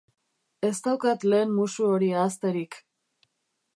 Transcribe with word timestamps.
Ez 0.69 0.77
daukat 0.87 1.27
lehen 1.33 1.53
musu 1.59 1.85
hori 1.91 2.11
ahazterik. 2.21 2.83